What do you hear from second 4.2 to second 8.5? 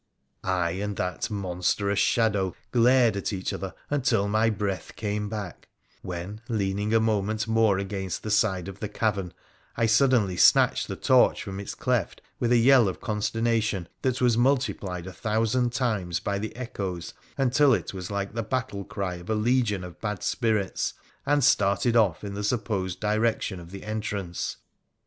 my breath came back, when, leaning a moment more against the